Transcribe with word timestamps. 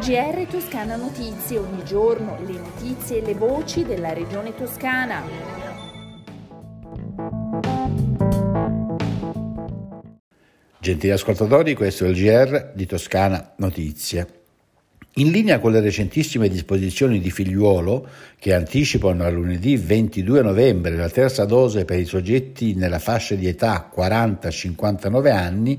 GR 0.00 0.46
Toscana 0.48 0.96
Notizie, 0.96 1.58
ogni 1.58 1.84
giorno 1.84 2.38
le 2.46 2.54
notizie 2.54 3.18
e 3.18 3.20
le 3.20 3.34
voci 3.34 3.84
della 3.84 4.14
regione 4.14 4.54
toscana. 4.54 5.22
Gentili 10.78 11.12
ascoltatori, 11.12 11.74
questo 11.74 12.06
è 12.06 12.08
il 12.08 12.14
GR 12.14 12.72
di 12.74 12.86
Toscana 12.86 13.52
Notizie. 13.56 14.26
In 15.16 15.30
linea 15.30 15.58
con 15.58 15.72
le 15.72 15.80
recentissime 15.80 16.48
disposizioni 16.48 17.20
di 17.20 17.30
figliuolo 17.30 18.08
che 18.38 18.54
anticipano 18.54 19.22
a 19.24 19.28
lunedì 19.28 19.76
22 19.76 20.40
novembre 20.40 20.96
la 20.96 21.10
terza 21.10 21.44
dose 21.44 21.84
per 21.84 21.98
i 21.98 22.06
soggetti 22.06 22.74
nella 22.74 22.98
fascia 22.98 23.34
di 23.34 23.46
età 23.46 23.90
40-59 23.94 25.30
anni, 25.30 25.78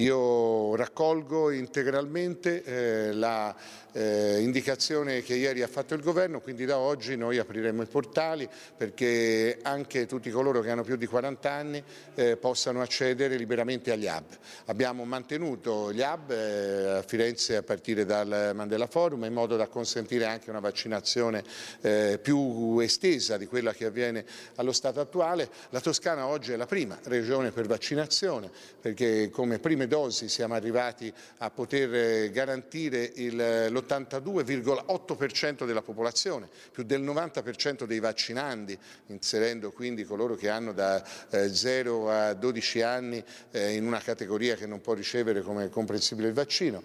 Io 0.00 0.76
raccolgo 0.76 1.50
integralmente 1.50 2.62
eh, 2.62 3.12
la 3.14 3.52
eh, 3.92 5.22
che 5.24 5.34
ieri 5.34 5.62
ha 5.62 5.66
fatto 5.66 5.94
il 5.94 6.02
governo, 6.02 6.40
quindi 6.40 6.64
da 6.64 6.78
oggi 6.78 7.16
noi 7.16 7.38
apriremo 7.38 7.82
i 7.82 7.86
portali 7.86 8.48
perché 8.76 9.58
anche 9.62 10.06
tutti 10.06 10.30
coloro 10.30 10.60
che 10.60 10.70
hanno 10.70 10.84
più 10.84 10.94
di 10.94 11.06
40 11.06 11.50
anni 11.50 11.82
eh, 12.14 12.36
possano 12.36 12.80
accedere 12.80 13.36
liberamente 13.36 13.90
agli 13.90 14.06
hub. 14.06 14.24
Abbiamo 14.66 15.04
mantenuto 15.04 15.92
gli 15.92 16.00
hub 16.00 16.30
eh, 16.30 16.98
a 16.98 17.02
Firenze 17.02 17.56
a 17.56 17.62
partire 17.64 18.04
dal 18.04 18.52
Mandela 18.54 18.86
Forum 18.86 19.24
in 19.24 19.32
modo 19.32 19.56
da 19.56 19.66
consentire 19.66 20.26
anche 20.26 20.50
una 20.50 20.60
vaccinazione 20.60 21.42
eh, 21.80 22.20
più 22.22 22.78
estesa 22.78 23.36
di 23.36 23.46
quella 23.46 23.72
che 23.72 23.86
avviene 23.86 24.24
allo 24.56 24.72
stato 24.72 25.00
attuale. 25.00 25.48
La 25.70 25.80
Toscana 25.80 26.26
oggi 26.28 26.52
è 26.52 26.56
la 26.56 26.66
prima 26.66 26.96
regione 27.04 27.50
per 27.50 27.66
vaccinazione 27.66 28.48
perché 28.80 29.28
come 29.30 29.58
prime 29.58 29.86
dosi 29.88 30.28
siamo 30.28 30.54
arrivati 30.54 31.12
a 31.38 31.50
poter 31.50 31.92
eh, 31.94 32.30
garantire 32.30 33.12
l'82,8% 33.16 35.66
della 35.66 35.82
popolazione, 35.82 36.48
più 36.70 36.84
del 36.84 37.02
90% 37.02 37.82
dei 37.84 37.98
vaccinandi, 37.98 38.78
inserendo 39.06 39.72
quindi 39.72 40.04
coloro 40.04 40.36
che 40.36 40.48
hanno 40.48 40.72
da 40.72 41.02
0 41.30 42.10
eh, 42.10 42.14
a 42.14 42.34
12 42.34 42.82
anni 42.82 43.20
eh, 43.50 43.74
in 43.74 43.84
una 43.84 43.98
categoria 43.98 44.54
che 44.54 44.66
non 44.66 44.80
può 44.80 44.94
ricevere 44.94 45.42
come 45.42 45.68
comprensibile 45.68 46.28
il 46.28 46.34
vaccino. 46.34 46.84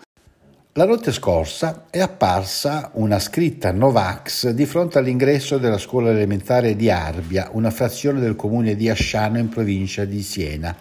La 0.75 0.85
notte 0.85 1.11
scorsa 1.11 1.85
è 1.91 1.99
apparsa 1.99 2.89
una 2.93 3.19
scritta 3.19 3.71
Novax 3.71 4.49
di 4.49 4.65
fronte 4.65 4.97
all'ingresso 4.97 5.59
della 5.59 5.77
scuola 5.77 6.09
elementare 6.09 6.75
di 6.75 6.89
Arbia, 6.89 7.49
una 7.51 7.69
frazione 7.69 8.19
del 8.19 8.35
comune 8.35 8.75
di 8.75 8.89
Asciano 8.89 9.37
in 9.37 9.49
provincia 9.49 10.03
di 10.03 10.23
Siena. 10.23 10.75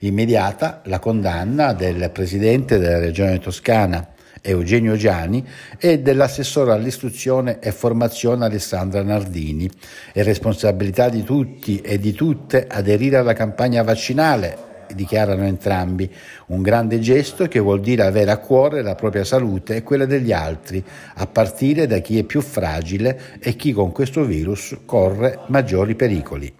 Immediata 0.00 0.82
la 0.84 1.00
condanna 1.00 1.72
del 1.72 2.10
presidente 2.12 2.78
della 2.78 2.98
regione 2.98 3.38
toscana 3.40 4.14
Eugenio 4.40 4.94
Giani 4.94 5.44
e 5.76 5.98
dell'assessore 5.98 6.72
all'istruzione 6.72 7.58
e 7.58 7.72
formazione 7.72 8.44
Alessandra 8.44 9.02
Nardini. 9.02 9.68
È 10.12 10.22
responsabilità 10.22 11.08
di 11.08 11.24
tutti 11.24 11.80
e 11.80 11.98
di 11.98 12.12
tutte 12.12 12.66
aderire 12.68 13.16
alla 13.16 13.32
campagna 13.32 13.82
vaccinale, 13.82 14.66
dichiarano 14.94 15.42
entrambi, 15.42 16.10
un 16.46 16.62
grande 16.62 17.00
gesto 17.00 17.46
che 17.46 17.58
vuol 17.58 17.80
dire 17.80 18.04
avere 18.04 18.30
a 18.30 18.38
cuore 18.38 18.82
la 18.82 18.94
propria 18.94 19.24
salute 19.24 19.76
e 19.76 19.82
quella 19.82 20.06
degli 20.06 20.32
altri, 20.32 20.82
a 21.14 21.26
partire 21.26 21.86
da 21.86 21.98
chi 21.98 22.18
è 22.18 22.22
più 22.22 22.40
fragile 22.40 23.38
e 23.40 23.56
chi 23.56 23.72
con 23.72 23.92
questo 23.92 24.24
virus 24.24 24.76
corre 24.84 25.40
maggiori 25.48 25.94
pericoli. 25.94 26.57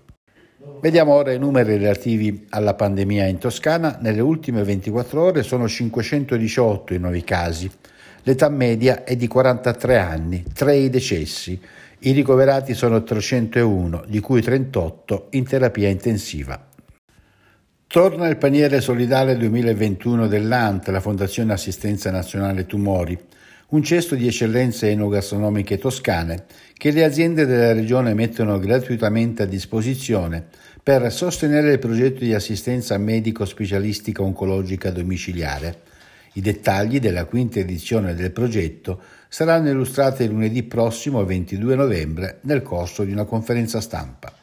Vediamo 0.81 1.13
ora 1.13 1.33
i 1.33 1.39
numeri 1.39 1.77
relativi 1.77 2.47
alla 2.51 2.75
pandemia 2.75 3.27
in 3.27 3.39
Toscana. 3.39 3.99
Nelle 4.01 4.21
ultime 4.21 4.63
24 4.63 5.21
ore 5.21 5.43
sono 5.43 5.67
518 5.67 6.95
i 6.95 6.99
nuovi 6.99 7.25
casi. 7.25 7.71
L'età 8.23 8.49
media 8.49 9.05
è 9.05 9.17
di 9.17 9.27
43 9.27 9.99
anni, 9.99 10.45
3 10.53 10.77
i 10.77 10.91
decessi. 10.91 11.61
I 12.01 12.13
ricoverati 12.13 12.75
sono 12.75 13.03
301, 13.03 14.05
di 14.07 14.21
cui 14.21 14.41
38 14.41 15.29
in 15.31 15.45
terapia 15.45 15.89
intensiva. 15.89 16.67
Torna 17.87 18.29
il 18.29 18.37
paniere 18.37 18.81
solidale 18.81 19.37
2021 19.37 20.29
dell'ANT, 20.29 20.89
la 20.89 21.01
Fondazione 21.01 21.55
Assistenza 21.55 22.11
Nazionale 22.11 22.67
Tumori 22.67 23.19
un 23.71 23.83
cesto 23.83 24.15
di 24.15 24.27
eccellenze 24.27 24.89
enogastronomiche 24.89 25.77
toscane 25.77 26.47
che 26.73 26.91
le 26.91 27.05
aziende 27.05 27.45
della 27.45 27.75
regione 27.75 28.15
mettono 28.15 28.59
gratuitamente 28.59 29.43
a 29.43 29.47
disposizione 29.47 30.47
per 30.83 31.13
sostenere 31.13 31.73
il 31.73 31.79
progetto 31.79 32.25
di 32.25 32.33
assistenza 32.33 32.97
medico-specialistica 32.97 34.23
oncologica 34.23 34.91
domiciliare. 34.91 35.83
I 36.35 36.41
dettagli 36.41 36.99
della 36.99 37.27
quinta 37.27 37.59
edizione 37.59 38.15
del 38.15 38.31
progetto 38.31 39.03
saranno 39.29 39.69
illustrati 39.69 40.27
lunedì 40.27 40.63
prossimo 40.63 41.23
22 41.23 41.75
novembre 41.75 42.39
nel 42.43 42.63
corso 42.63 43.05
di 43.05 43.13
una 43.13 43.25
conferenza 43.25 43.83
stampa. 43.83 44.38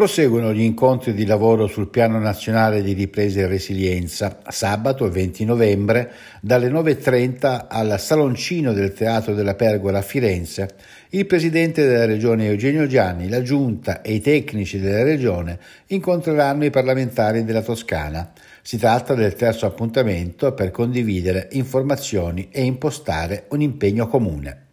Proseguono 0.00 0.54
gli 0.54 0.62
incontri 0.62 1.12
di 1.12 1.26
lavoro 1.26 1.66
sul 1.66 1.90
Piano 1.90 2.18
Nazionale 2.18 2.80
di 2.80 2.94
Ripresa 2.94 3.40
e 3.40 3.46
Resilienza, 3.46 4.38
sabato 4.48 5.10
20 5.10 5.44
novembre 5.44 6.10
dalle 6.40 6.70
9.30 6.70 7.66
al 7.68 8.00
Saloncino 8.00 8.72
del 8.72 8.94
Teatro 8.94 9.34
della 9.34 9.54
Pergola 9.56 9.98
a 9.98 10.02
Firenze. 10.02 10.70
Il 11.10 11.26
Presidente 11.26 11.86
della 11.86 12.06
Regione 12.06 12.46
Eugenio 12.46 12.86
Gianni, 12.86 13.28
la 13.28 13.42
Giunta 13.42 14.00
e 14.00 14.14
i 14.14 14.22
tecnici 14.22 14.80
della 14.80 15.02
Regione 15.02 15.58
incontreranno 15.88 16.64
i 16.64 16.70
parlamentari 16.70 17.44
della 17.44 17.60
Toscana. 17.60 18.32
Si 18.62 18.78
tratta 18.78 19.12
del 19.12 19.34
terzo 19.34 19.66
appuntamento 19.66 20.54
per 20.54 20.70
condividere 20.70 21.48
informazioni 21.50 22.48
e 22.50 22.62
impostare 22.62 23.44
un 23.50 23.60
impegno 23.60 24.08
comune. 24.08 24.68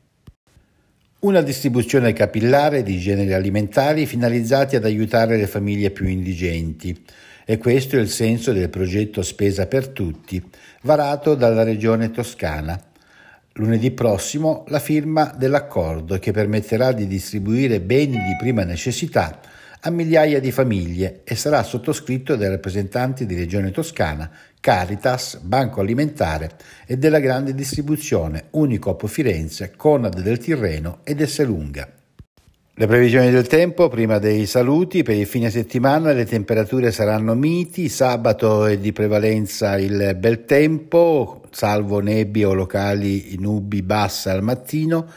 Una 1.19 1.41
distribuzione 1.41 2.13
capillare 2.13 2.83
di 2.83 2.99
generi 2.99 3.33
alimentari 3.33 4.05
finalizzati 4.05 4.75
ad 4.75 4.85
aiutare 4.85 5.35
le 5.35 5.47
famiglie 5.47 5.89
più 5.89 6.05
indigenti. 6.05 6.95
E 7.43 7.57
questo 7.57 7.95
è 7.95 7.99
il 7.99 8.09
senso 8.09 8.53
del 8.53 8.69
progetto 8.69 9.23
Spesa 9.23 9.65
per 9.65 9.87
Tutti, 9.87 10.39
varato 10.83 11.33
dalla 11.33 11.63
Regione 11.63 12.11
Toscana. 12.11 12.79
Lunedì 13.53 13.89
prossimo 13.89 14.63
la 14.67 14.77
firma 14.77 15.33
dell'accordo 15.35 16.19
che 16.19 16.31
permetterà 16.31 16.91
di 16.91 17.07
distribuire 17.07 17.81
beni 17.81 18.17
di 18.17 18.35
prima 18.37 18.63
necessità 18.63 19.39
a 19.81 19.89
migliaia 19.89 20.39
di 20.39 20.51
famiglie 20.51 21.21
e 21.23 21.35
sarà 21.35 21.63
sottoscritto 21.63 22.35
dai 22.35 22.49
rappresentanti 22.49 23.25
di 23.25 23.35
Regione 23.35 23.71
Toscana, 23.71 24.29
Caritas, 24.59 25.37
Banco 25.37 25.81
Alimentare 25.81 26.51
e 26.85 26.97
della 26.97 27.19
grande 27.19 27.53
distribuzione 27.53 28.45
Unicop 28.51 29.07
Firenze, 29.07 29.73
Conad 29.75 30.19
del 30.19 30.39
Tirreno 30.39 30.99
ed 31.03 31.21
Esselunga. 31.21 31.91
Le 32.79 32.85
previsioni 32.85 33.31
del 33.31 33.47
tempo, 33.47 33.87
prima 33.87 34.19
dei 34.19 34.45
saluti, 34.45 35.01
per 35.01 35.15
il 35.15 35.25
fine 35.25 35.49
settimana 35.49 36.11
le 36.11 36.25
temperature 36.25 36.91
saranno 36.91 37.33
miti, 37.33 37.89
sabato 37.89 38.67
è 38.67 38.77
di 38.77 38.91
prevalenza 38.91 39.79
il 39.79 40.15
bel 40.19 40.45
tempo, 40.45 41.41
salvo 41.49 42.01
nebbie 42.01 42.45
o 42.45 42.53
locali 42.53 43.35
nubi 43.39 43.81
basse 43.81 44.29
al 44.29 44.43
mattino, 44.43 45.07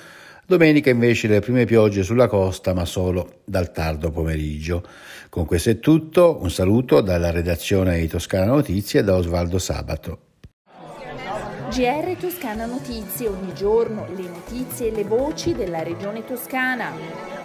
Domenica 0.51 0.91
invece 0.91 1.29
le 1.29 1.39
prime 1.39 1.65
piogge 1.65 2.03
sulla 2.03 2.27
costa, 2.27 2.75
ma 2.75 2.85
solo 2.85 3.43
dal 3.45 3.71
tardo 3.71 4.11
pomeriggio. 4.11 4.83
Con 5.29 5.47
questo 5.47 5.71
è 5.71 5.79
tutto, 5.79 6.39
un 6.41 6.51
saluto 6.51 7.01
dalla 7.01 7.31
redazione 7.31 8.01
di 8.01 8.09
Toscana 8.09 8.47
Notizie 8.47 9.05
da 9.05 9.15
Osvaldo 9.15 9.61
Sabato. 9.61 10.19
GR 11.71 12.17
Toscana 12.19 12.67
Notizie, 12.67 13.29
ogni 13.29 13.55
giorno 13.55 14.09
le 14.17 14.25
notizie 14.25 14.89
e 14.89 14.91
le 14.91 15.05
voci 15.05 15.55
della 15.55 15.85
regione 15.85 16.25
toscana. 16.25 17.40